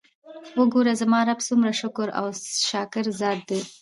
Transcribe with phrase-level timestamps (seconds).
[0.59, 0.93] وګوره!
[1.01, 2.25] زما رب څومره شکور او
[2.69, 3.59] شاکر ذات دی!!؟